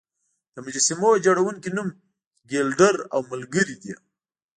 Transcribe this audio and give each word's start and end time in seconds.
د 0.53 0.55
مجسمو 0.65 1.09
جوړونکي 1.25 1.69
نوم 1.75 1.89
ګیلډر 2.49 2.95
او 3.13 3.19
ملګري 3.31 3.75
دی. 3.83 3.93